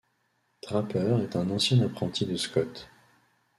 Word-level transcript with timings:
Draper 0.63 1.19
est 1.21 1.35
un 1.35 1.51
ancien 1.51 1.79
apprenti 1.85 2.25
de 2.25 2.35
Scot. 2.35 2.87